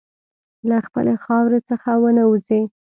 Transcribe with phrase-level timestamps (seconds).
[0.69, 2.61] له خپلې خاورې څخه ونه وځې.